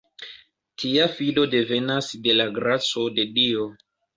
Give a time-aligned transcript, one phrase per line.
[0.83, 3.71] Tia fido devenas de la graco de Dio.